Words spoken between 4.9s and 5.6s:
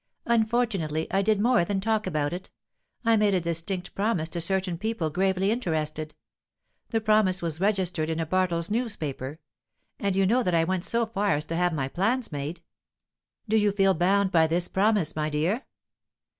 gravely